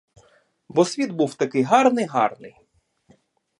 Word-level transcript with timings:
Бо 0.69 0.85
світ 0.85 1.11
був 1.11 1.33
такий 1.35 1.63
гарний, 1.63 2.05
гарний! 2.05 2.55